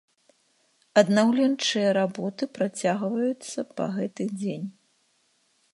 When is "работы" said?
1.99-2.43